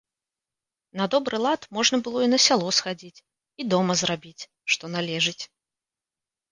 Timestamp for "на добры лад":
1.01-1.67